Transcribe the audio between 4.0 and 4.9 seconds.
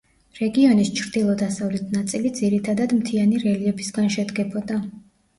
შედგებოდა.